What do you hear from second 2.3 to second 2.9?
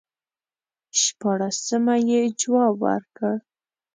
جواب